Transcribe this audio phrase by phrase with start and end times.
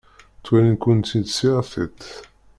[0.39, 1.99] Ttwalin-kent-id s yir tiṭ.